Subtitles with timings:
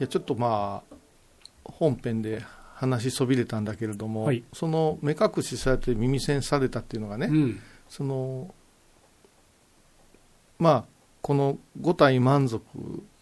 [0.00, 0.96] やちょっとまあ
[1.64, 2.42] 本編で
[2.74, 4.42] 話しそびれたんだけれども、はい。
[4.52, 7.60] その目隠しされて耳栓されたっていうのがね、うん。
[7.88, 8.54] その
[10.58, 10.84] まあ
[11.20, 12.62] この五体満足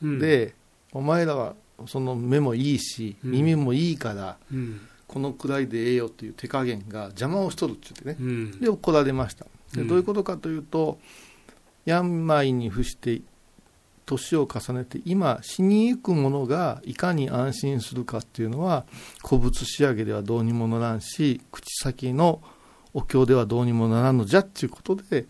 [0.02, 0.54] うん、で、
[0.92, 1.54] お前らは
[1.86, 3.30] その目もいいしうん。
[3.32, 4.80] 耳もいいから、うん。
[5.08, 8.60] このくらいでええよっていう手加減が邪魔をしとるって言ってねうん。
[8.60, 9.46] で怒られました。
[9.74, 9.88] でうん。
[9.88, 11.00] どういうことかというと、
[11.84, 13.23] 病に伏して
[14.08, 18.86] 年を重ねて今死にゆく者がいかに安心するかっていうのは
[19.26, 22.40] 古物仕上げではどうにもならんし口先の
[22.94, 25.26] お経ではどうにもならんのじゃっていうことで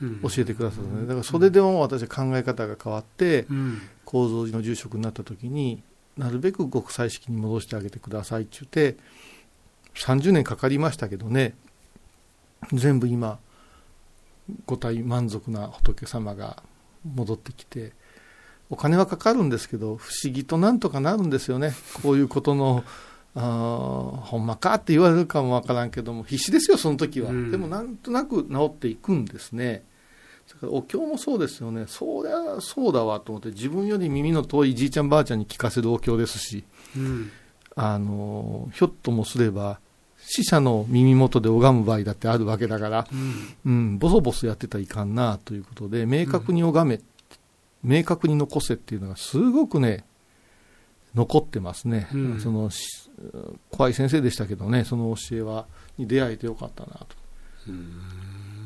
[0.00, 0.20] うん。
[0.20, 3.82] 教えてくださるのねだからそれでも私は考え方が変わってうん。
[4.04, 5.82] 構造寺の住職になった時に
[6.16, 8.96] なるべく極彩式に戻してあげてくださいって言って
[9.94, 11.54] 30年かかりましたけどね
[12.72, 13.38] 全部今
[14.66, 16.62] 五体満足な仏様が
[17.04, 17.92] 戻ってきて
[18.70, 21.74] お金はかかるんですけど不思議となんとかなるんですよね。
[22.02, 22.84] こういうことの
[23.34, 27.50] あーほんまかって言われるかもわからんけども必死ですよその時は、うん。
[27.50, 29.82] でもなんとなく治っていくんですね。
[30.48, 31.84] だからお経もそうですよね。
[31.86, 36.64] そりゃそうだわと思って自分より耳の遠いじいちゃんばあちゃんに聞かせるお経ですし
[36.96, 37.30] うん。
[37.76, 39.78] あのひょっともすれば
[40.26, 43.54] 死者の耳元で拝む場合だってあるわけだから、うん。
[43.64, 47.00] うん、ボソボソやってたらいかんなということで明確に拝め、
[47.82, 50.04] 明確に残せっていうのがすごくね
[51.14, 52.40] 残ってますね、うん。
[52.40, 53.10] そのし
[53.70, 55.66] 怖い先生でしたけどねその教えは
[55.98, 57.06] に出会えてよかったなと。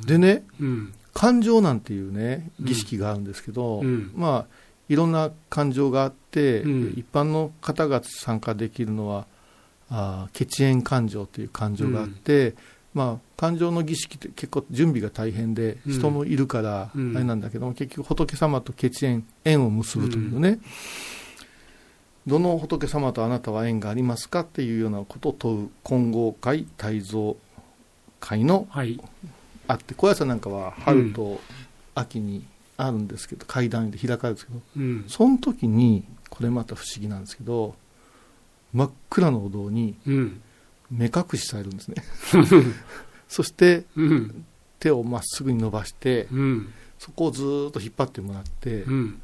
[0.07, 0.93] でねうん。
[1.13, 4.13] 感情なんていうね儀式があるんですけど、うん。
[4.15, 4.55] まあ
[4.89, 6.95] いろんな感情があって、うん。
[6.97, 9.27] 一般の方が参加できるのは
[9.89, 12.55] あー血縁感情という感情があって、
[12.95, 15.93] まあ、感情の儀式って結構準備が大変でうん。
[15.95, 17.13] 人もいるからあうん。
[17.15, 20.61] れなんだけども、結局仏様と血縁縁を結ぶというね、
[22.27, 27.35] どの仏様とあなたは縁がありますかっていうようなことを問う金剛会大蔵
[28.21, 29.01] 会のはい。
[29.67, 31.41] あって小屋さんなんかは春と
[31.95, 32.45] 秋に
[32.77, 35.05] あるんですけど、階段で開かれるんですけどうん。
[35.09, 37.75] その時にこれまた不思議なんですけど
[38.73, 40.41] 真っ暗のお堂にうん
[40.95, 41.97] 目隠しされるんですね。
[43.29, 44.45] そしてうん。
[44.79, 46.69] 手をまっすぐに伸ばしてうん。
[46.99, 49.21] そこをずーっと引っ張ってもらって、うん。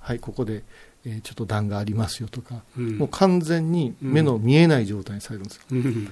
[0.00, 0.64] はいここで、
[1.04, 2.98] えーちょっと段がありますよとか、うん。
[2.98, 5.62] もう完全に目の見えない状態にされるんですよ。
[5.70, 6.08] うん。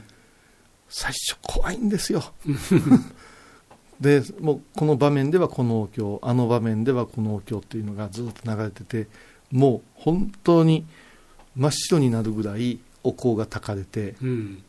[0.88, 2.22] 最初怖いんですよ。
[4.00, 9.06] でもうこの場面ではこのお経あの場面ではこのお経っていうのがずっと流れてて
[9.52, 10.84] もう本当に
[11.54, 14.62] 真っ白になるぐらいお香が焚かれてうん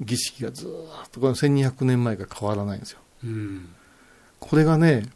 [0.00, 0.68] 儀式がずー
[1.06, 2.98] っとこの1200年前が変わらないんですよ。
[3.24, 3.68] うん。
[4.38, 5.06] これがね、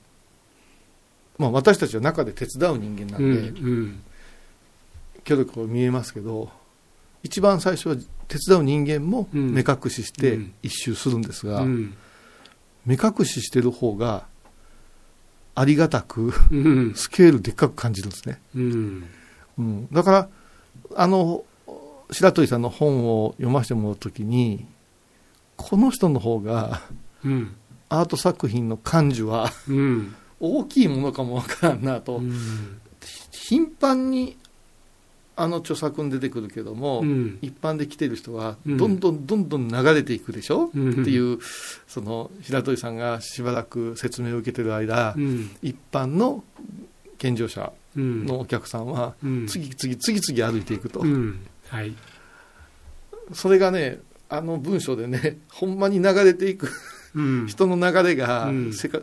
[1.38, 4.02] まあ、私たちは中で手伝う人間なんうで、ん。
[5.24, 6.50] 協力見えますけど
[7.22, 7.96] 一番最初は
[8.28, 9.52] 手伝う人間もうん。
[9.52, 10.54] 目隠ししてうん。
[10.62, 11.94] 一周するんですが、うん。
[12.86, 14.26] 目隠ししてる方が
[15.54, 16.94] ありがたくうん。
[16.94, 19.04] スケールでっかく感じるんですね、うん。
[19.58, 20.28] うん、だから
[20.96, 21.44] あの
[22.12, 24.66] 白鳥さんの本を読ませてもらうときに
[25.56, 26.82] この人の方が
[27.24, 27.54] うん。
[27.88, 30.14] アート作品の感受はうん。
[30.38, 32.80] 大きいものかもわからんなと、うん。
[33.30, 34.36] 頻繁に
[35.36, 37.38] あの著作に出てくるけども、うん。
[37.42, 38.76] 一般で来てる人はうん。
[38.76, 41.02] どんどんどんどん流れていくでしょ、うん。
[41.02, 41.38] っていう
[41.88, 45.50] その白鳥さんがしばらく説明を受けてる間、うん。
[45.62, 46.42] 一般の
[47.18, 49.46] 健常者うんのお客さんはうん。
[49.46, 51.94] 次々次々歩いていくと、うんはい。
[53.32, 56.68] それがねあの文章でね ほんまに流れていく
[57.14, 57.46] うん。
[57.46, 58.72] 人の流れがうん。
[58.72, 59.00] せか,、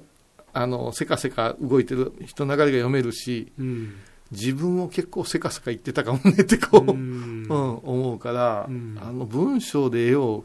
[0.53, 3.95] あのせかせか動いてる人の流れが読めるしうん。
[4.31, 8.97] 自分も結構せかせか言ってたかもねってこう、う うんん思うから、うん。
[9.01, 10.43] あの文章で絵を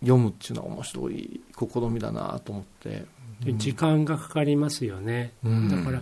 [0.00, 3.04] 読むっていうのは面白い試みだなと思って、
[3.44, 5.32] で時間がかかりますよね。
[5.44, 5.68] うん。
[5.68, 6.00] だから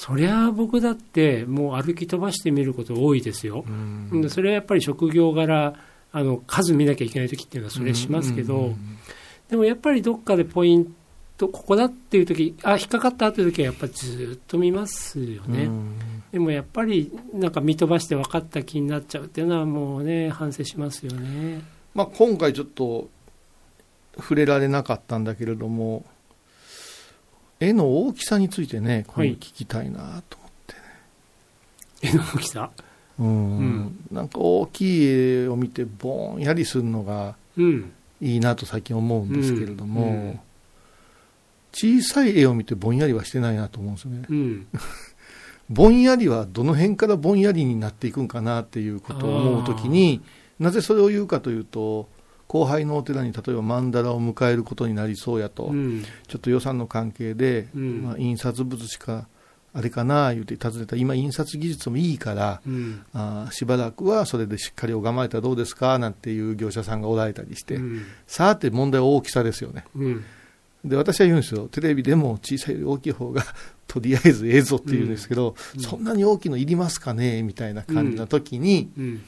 [0.00, 3.66] そりゃあ僕だってもう歩き飛ばしてみること多いですよ。
[3.68, 4.22] う、ん。
[4.22, 5.74] でそれはやっぱり職業柄
[6.10, 8.98] あの数見なきゃいけない時っていうのはそれしますけど、うん。
[9.50, 10.94] でもやっぱりどっかでポイン
[11.36, 15.98] トここだっていう時あ引っかかったっていう時はやっぱりずっと見ますよね、うん。
[16.32, 21.60] でもやっぱりなんか見飛ばして分かった気になっちゃうっていうのはもうね反省しますよね。
[21.94, 23.10] まあ、今回ちょっと
[24.16, 26.06] 触れられなかったんだけれども
[27.60, 30.74] 絵の大きさについてねこれ聞きたいなと思って、
[32.08, 32.70] 絵の大きさ？
[33.18, 33.58] うん。
[33.58, 34.06] うん。
[34.10, 37.92] なんか大きい絵を見てぼんやりするのがうん。
[38.22, 40.08] いいなと最近思うんですけれども、うん。
[40.08, 40.40] うん。
[41.72, 44.24] 小さい絵を見てぼんやりはしてないなと思うんですよね。
[44.28, 44.66] うん。
[45.70, 50.20] ぼんやりはどの辺からぼんやりになっていくんかなっていうことを思うときに、
[50.58, 52.08] なぜそれを言うかというと、
[52.50, 56.04] 後輩のお寺に例えば曼荼羅を迎えることになりそうやと、うん。
[56.26, 58.02] ちょっと予算の関係で、うん。
[58.02, 59.28] まあ、印刷物しか
[59.72, 60.96] あれかな言うて尋ねた。
[60.96, 63.04] ら、今、印刷技術もいいから、うん。
[63.12, 68.02] あーしばらくはそれでしっかり拝まれたらどうですかなんていう業者さんがおられたりして、うん。
[68.26, 69.84] さて問題は大きさですよね。
[69.94, 70.24] うん。
[70.84, 73.44] で私は言うんですよ、テレビでも小さいより大きい方が
[73.86, 75.80] とりあえずええぞって言うんですけど、うん。
[75.80, 79.22] そんなに大きいのいりますかねみたいな感じの時に、うん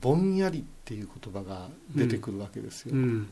[0.00, 2.94] ぼんやりっていう言葉が出てくるわけですよ。
[2.94, 3.28] うん。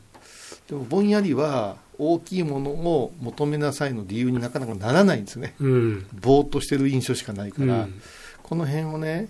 [0.67, 5.55] でもぼんやりは大きいものを求めなさいの理由になかなかならないんですね。
[5.59, 6.07] うん。
[6.13, 8.01] ぼーっとしてる印象しかないから、うん。
[8.41, 9.27] この辺をね、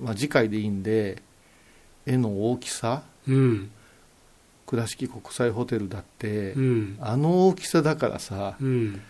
[0.00, 1.22] まあ、次回でいいんで、
[2.06, 3.70] 絵の大きさ、うん。
[4.66, 6.98] 倉敷国際ホテルだって、うん。
[7.00, 9.00] あの大きさだからさ、うん。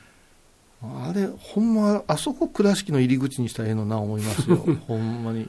[0.82, 5.48] あれ、ほんま、あそこ倉敷の入り口にしたらええのな思いますよ、 ほんまに。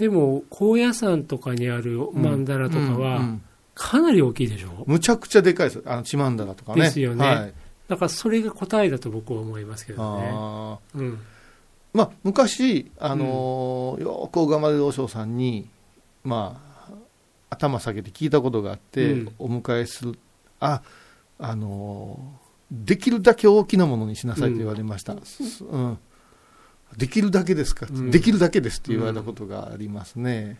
[0.00, 3.42] でも高野山とかにある曼荼羅とかうんうはん。
[3.74, 4.84] かなり大きいでしょ？
[4.86, 6.82] むちゃくちゃでかいです、あの、チマンダラとかね。
[6.82, 7.26] ですよね。
[7.26, 7.54] はい、
[7.88, 10.30] だからそれが答えだと僕は思いますけどね。
[10.94, 11.18] うん。
[11.92, 15.68] まあ、昔、あのーよーく拝まれる和尚さんに、
[16.24, 16.92] まあ、
[17.50, 19.34] 頭下げて聞いたことがあって、うん。
[19.38, 20.18] お迎えする、
[20.60, 20.82] あ、
[21.38, 25.16] あのーできるだけ大きなものにしなさいと言われました。
[25.24, 25.98] すうん
[26.96, 30.58] できるだけですか、うんできるだけですって言われたことがありますね。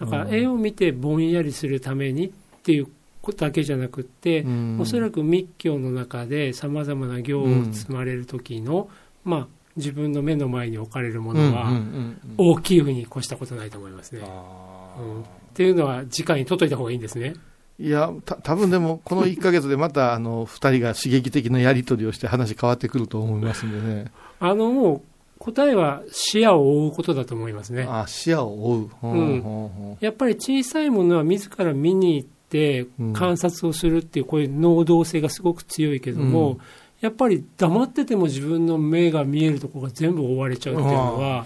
[0.00, 2.30] だから絵を見てぼんやりするためにっ
[2.62, 2.86] ていう
[3.22, 8.88] ことだけじゃなくって、うんおそらく密教の中でさまざまな行を積まれる時の、
[9.24, 9.46] まあ、
[9.76, 14.22] 自分の目の前に置かれるものはうんうんうんうん大きいふうに越したことないと思いますね。
[14.24, 15.24] あうんっ
[15.54, 17.34] ていうのは次回に取っといた方がいいんですね。
[17.34, 24.10] ーいや、た多分でも、この1ヶ月でまた、あの、2人が刺激的なやり取りをして話変わってくると思いますんでね。
[24.38, 25.02] あのもう
[25.38, 27.86] 答えは視野を追うことだと思いますね。
[27.88, 28.88] あ視野を追う。
[28.88, 29.96] ほんうんほんほん。
[30.00, 33.12] やっぱり小さいものは自ら見に行ってうん。
[33.12, 36.60] 観察をするっていうこういう能動性がすごく強いけども、うん。
[37.00, 41.44] やっぱり黙ってても自分の目が見えるところが全部覆われちゃうっていうのは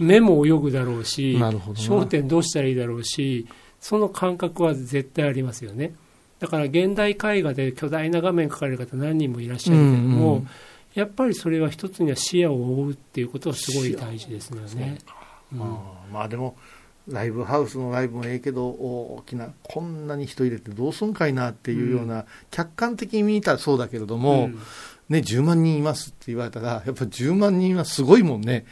[0.00, 3.46] 目も泳ぐだろうし焦点どうしたらいいだろうし
[3.80, 5.94] その感覚は絶対ありますよね。
[6.40, 10.48] だから現代絵画で巨大な画面描かれる方何人もいらっしゃるけども、うんうん
[10.94, 14.98] やっぱりそれは一つには視野を追うっていうことはすごい大事ですよね。
[15.52, 15.58] うん。
[16.12, 16.56] まあでも、
[17.08, 24.58] ライブハウスのライブもええけど、大きな、こんなに人入れてどうすんかいなっていうような、客観的に見たらそうだけれども、うん。
[25.08, 28.64] ね、10万人いますって言われたら、やっぱ10万人はすごいもんね。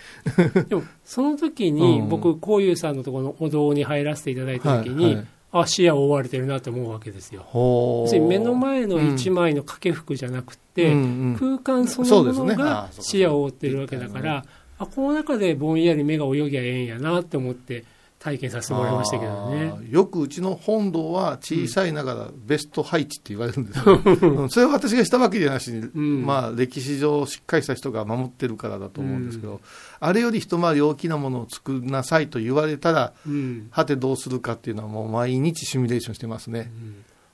[0.69, 2.09] でもその時にうん。
[2.09, 7.43] 僕こういうさんのところのお堂に入らせていただいた時に、はいはいあ視野を追われてるなと思うわけですよ。
[7.47, 11.01] ほ要するに目の前の一枚の掛け服じゃなくて、うん。
[11.01, 11.05] う
[11.35, 14.45] ん空間そのものが視野を追ってるわけだから、
[14.79, 17.85] あこの中でぼんやり目が泳ぎゃええんやなって思って
[18.19, 19.73] 体験させてもらいましたけどね。
[19.89, 26.27] よくうちの本堂は小さいながらベスト配置って言われるんですよ、 うんそれは私がしたわけじゃなしに、ん。
[26.27, 29.61] まあ、歴史上しっかりした人が守ってるからだと思うんですけど、
[30.01, 33.69] あれより一回り大きなものを作りなさいと言われたらうん。
[33.71, 36.73] はてどうするかっていうのはもう毎日シミュレーションしてますね。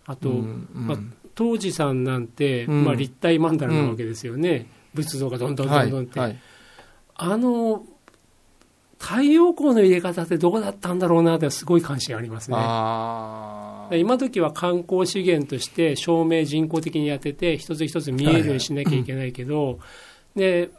[0.05, 0.87] あと、うんうん。
[0.87, 0.99] まあ、
[1.35, 2.85] 当時さんなんて、うん。
[2.85, 6.39] まあ、立体曼荼羅なわけですよね、仏像がどんどんどんどんって、はいはい。
[7.17, 7.85] あの
[9.05, 12.57] 太陽光の入れ方ってどこだったんだろうなってすごい関心ありますね。
[14.01, 19.79] 今時は観光資源として照明人工的にやってて一つ一つ見えるようにしなきゃいけないけど、
[20.35, 20.71] で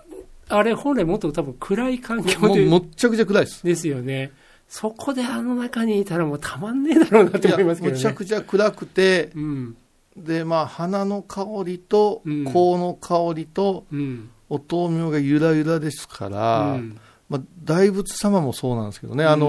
[0.49, 3.63] あれ本来もっと多分暗い環境でもっちゃくちゃ暗いです。
[3.63, 4.31] ですよね。
[4.67, 7.97] そこであの中にいたらもうたまんねえだろうなと思いますけどね。
[7.97, 9.77] むちゃくちゃ暗くて、うん。
[10.17, 12.45] で、まあ、花の香りと、うん。
[12.45, 14.29] 香の香りと、うん。
[14.49, 19.47] お灯明がゆらゆらですから、うんまあ、大仏様もそうなんですけどね、あの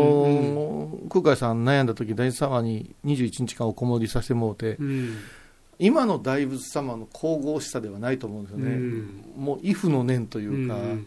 [1.04, 5.16] ー空海さん悩んだ時大仏様に21日間おこもりさせてもうて、うん。
[5.78, 9.24] 今の大仏様の神々しさではないと思うんですよね、うん。
[9.36, 11.06] もう、畏怖の念というか、うん。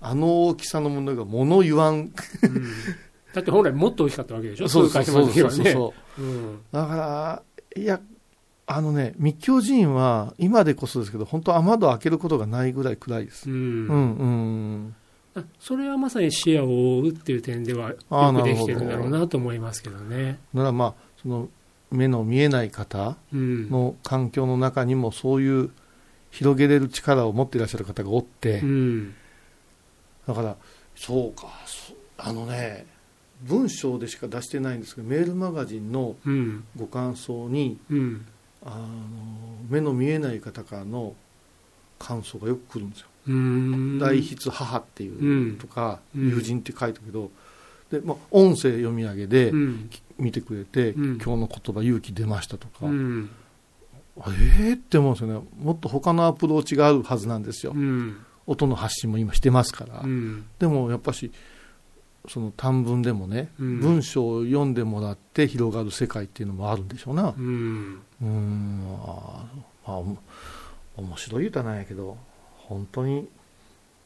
[0.00, 2.12] あの大きさのものが物言わん、うん。
[3.34, 4.68] だって本来もっと大きかったわけでしょ？
[4.68, 5.74] そうそう空海様の時はね。
[6.70, 7.42] だか
[7.76, 8.00] ら、いや、
[8.66, 13.50] あのね、密教寺院は今でこそですけど、本当、雨戸開けることがないぐらい暗いです。
[13.50, 13.56] うん。
[13.56, 14.94] うんうん
[15.58, 17.96] それはまさに視野を追うっていう点ではよ
[18.32, 20.38] くできてるんだろうなと思いますけどね。
[20.54, 21.48] ならまあ、その
[21.90, 25.70] 目の見えない方うんの環境の中にもそういう
[26.30, 29.14] 広げれる力を持っていらっしゃる方がおって、うん
[30.26, 30.56] だから、
[30.96, 32.84] そうか、そあのね、
[33.42, 38.26] 文章でしか出してないんですけど、メールマガジンのうんご感想に、うん
[38.64, 38.86] あの
[39.68, 41.14] 目の見えない方からの
[42.00, 43.06] 感想がよく来るんですよ。
[43.26, 46.30] 代筆母っていうとか、うん。
[46.30, 47.30] 友人って書いたけど、
[47.90, 49.90] で、まあ、音声読み上げでうん。
[50.18, 51.04] 見てくれて、うん。
[51.16, 53.30] 今日の言葉勇気出ましたとか、うん。
[54.60, 55.46] ええって思うんですよね。
[55.58, 57.72] もっと他のアプローチがあるはずなんですよ。
[57.74, 58.16] うん。
[58.46, 60.00] 音の発信も今してますから。
[60.00, 60.46] うん。
[60.58, 61.30] でもやっぱし、
[62.28, 63.80] その短文でもね、うん。
[63.80, 67.34] 文章を読んでもらって広がる世界っていうのもあるんでしょうな。
[67.36, 68.00] うん。
[68.22, 69.98] うーん、あーまあ、
[70.96, 72.16] 面白い歌なんやけど、
[72.68, 73.28] 本当に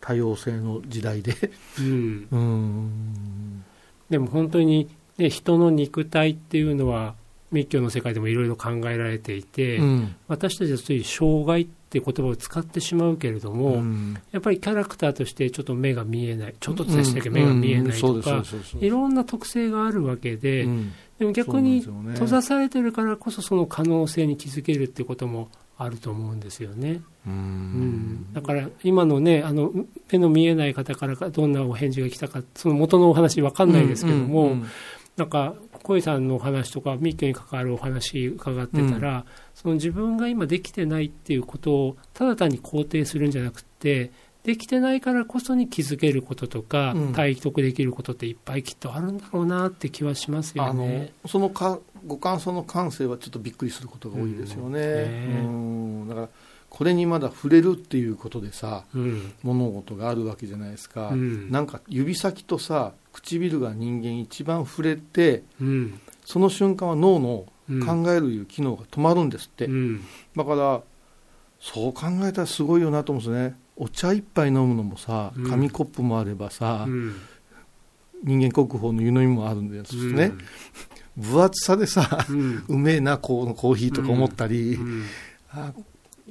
[0.01, 1.35] 多様性の時代で。
[1.79, 2.29] うん。
[2.31, 3.65] うーん。
[4.09, 4.89] でも本当に、
[5.19, 7.15] ね、人の肉体っていうのは
[7.53, 10.17] 密教の世界でもいろいろ考えられていて、うん。
[10.29, 14.17] 私たちはつい障害って言葉を使ってしまうけれども、うん。
[14.33, 16.55] やっぱりキャラクターとしてちょっと目が見えない。
[16.59, 18.43] ちょっとでしたけど目が見えないとうんか
[18.81, 20.93] いろんな特性があるわけで、うん。
[21.19, 25.51] でも逆に閉ざされてるからこそその可能性に気づけるっていうことも
[25.83, 27.01] あると思うんですよね。
[27.27, 27.35] ううん。
[27.35, 29.73] んだから今のねあの
[30.13, 34.67] 目の見えない方からどんなお返事が来たかその元のお話わかんないですけども、うんうん
[35.17, 44.13] なんか小井さんのお話とか密教に関わるお話伺ってたら、その自分が今できてないっていうことをただ単に肯定するんじゃなくて
[44.45, 47.13] できてないからこそに気づけることとか、うん。
[47.13, 51.13] 体得できることっていっぱいきっとあるんだろうなって気はしますよあのね。
[51.27, 54.81] そのかご感想の感性はちょっとびっくりすることが多いですよね。
[54.81, 54.85] う
[55.47, 56.01] ん。
[56.03, 56.09] うん。
[56.09, 56.29] だから
[56.69, 59.33] これにまだ触れるっていうことでさうん。
[59.43, 61.51] 物事があるわけじゃないですか、うん。
[61.51, 66.01] なんか指先とさ唇が人間一番触れてうん。
[66.25, 68.05] その瞬間は脳のうん。
[68.05, 70.05] 考えるいう機能が止まるんですって、うん。
[70.37, 70.83] だから
[71.61, 73.57] そう考えたらすごいよなと思うんですね。
[73.77, 75.51] お茶一杯飲むのもさうん。
[75.51, 77.15] 紙コップもあればさ、うん。
[78.23, 80.33] 人間国宝の湯飲みもあるんですね、
[81.21, 82.65] 分厚さでさうん。
[82.69, 85.05] うめえなこのコーヒーとか思ったり、うん
[85.53, 85.73] あ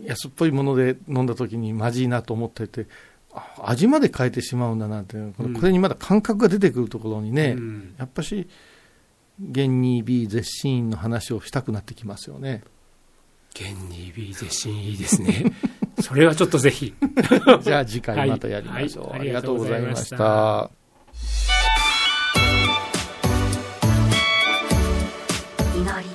[0.05, 2.88] 安っぽいもので飲んだ時にまじいなと思ってて
[3.34, 5.53] あ味まで変えてしまうんだなってこうん。
[5.53, 7.96] れこれにまだ感覚が出てくるところにね、うん。
[7.98, 8.48] やっぱし
[9.51, 12.63] 現に B 絶心院の話をしたくなってきますよね。
[13.53, 15.46] 現に B 絶心いいですね。
[16.01, 16.93] それはちょっとぜひ。
[17.62, 19.12] じゃあ次回またやりましょう、はい。
[19.12, 19.22] はい。
[19.22, 20.72] ありがとうございました
[25.83, 26.09] 1999.